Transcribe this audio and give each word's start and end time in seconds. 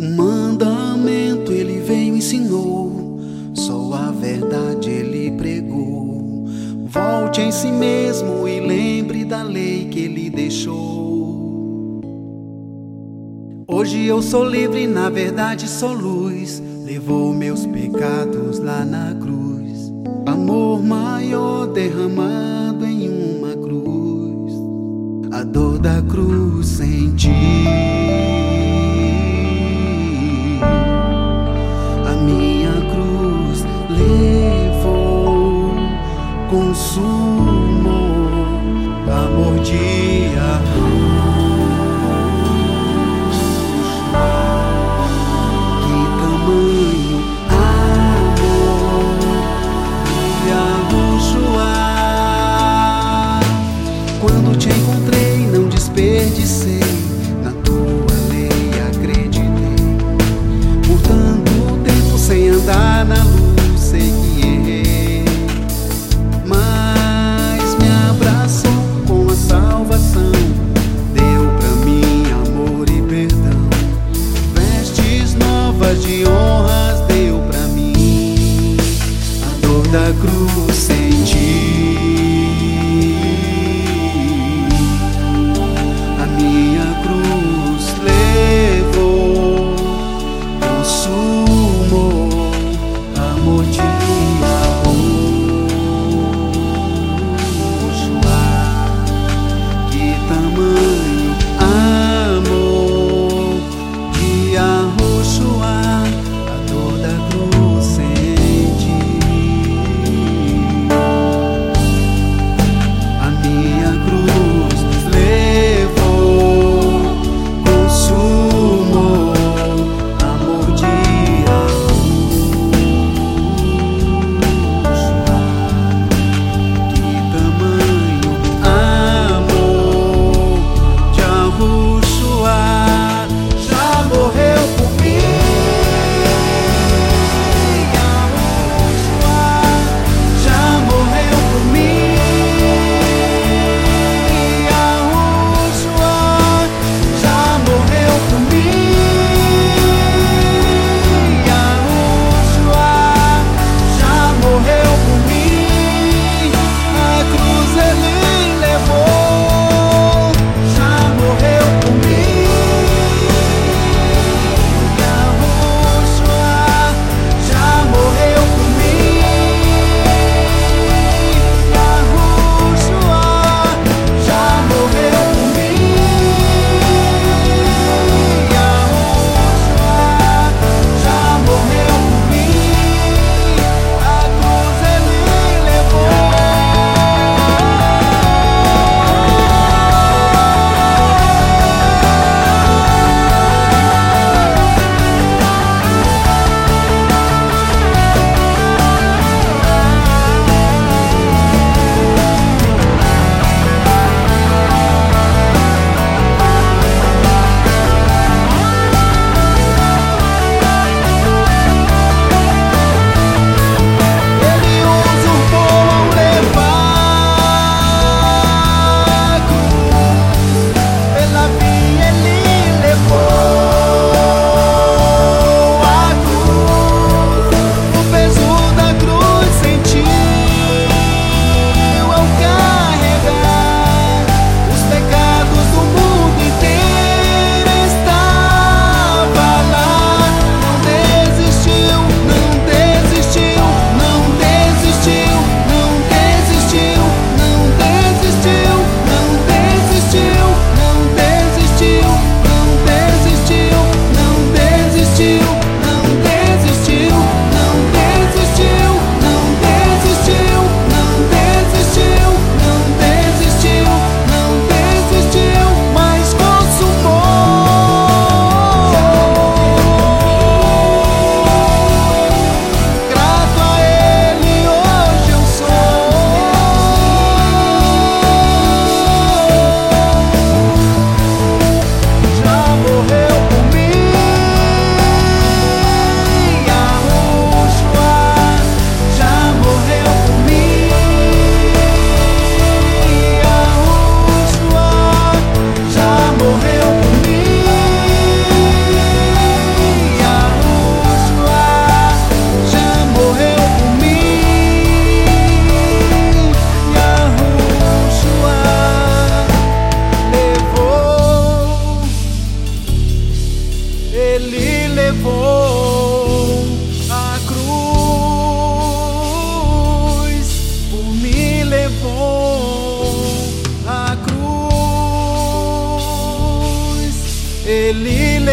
Um 0.00 0.16
mandamento 0.16 1.52
ele 1.52 1.78
veio 1.80 2.14
e 2.14 2.18
ensinou, 2.20 3.20
só 3.52 3.92
a 3.92 4.10
verdade 4.10 4.88
ele 4.88 5.30
pregou. 5.32 6.46
Volte 6.86 7.42
em 7.42 7.52
si 7.52 7.70
mesmo 7.70 8.48
e 8.48 8.60
lembre 8.60 9.26
da 9.26 9.42
lei 9.42 9.88
que 9.90 10.00
ele 10.00 10.30
deixou. 10.30 12.00
Hoje 13.68 14.06
eu 14.06 14.22
sou 14.22 14.42
livre, 14.42 14.86
na 14.86 15.10
verdade 15.10 15.68
sou 15.68 15.92
luz. 15.92 16.62
Levou 16.82 17.34
meus 17.34 17.66
pecados 17.66 18.58
lá 18.58 18.86
na 18.86 19.14
cruz. 19.16 19.92
Amor 20.24 20.82
maior 20.82 21.66
derramado 21.66 22.86
em 22.86 23.06
uma 23.36 23.54
cruz. 23.54 24.54
A 25.30 25.44
dor 25.44 25.78
da 25.78 26.00
cruz 26.00 26.68
senti. 26.68 27.49
Consumou 36.80 37.90
amor 39.06 39.60
de 39.60 40.09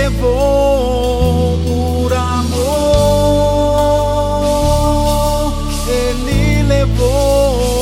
levou 0.10 1.58
por 1.66 2.14
amor, 2.14 2.64
Ele 5.90 6.64
levou. 6.64 7.77